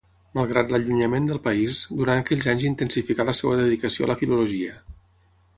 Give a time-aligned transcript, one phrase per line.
[0.37, 4.83] Malgrat l'allunyament del país, durant aquells anys intensificà la seva dedicació a la filologia.